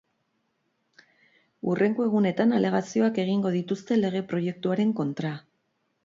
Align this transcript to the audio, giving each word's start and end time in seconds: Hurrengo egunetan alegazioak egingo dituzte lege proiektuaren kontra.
Hurrengo 1.71 2.07
egunetan 2.07 2.55
alegazioak 2.59 3.19
egingo 3.25 3.51
dituzte 3.57 3.99
lege 4.05 4.23
proiektuaren 4.33 4.95
kontra. 5.01 5.35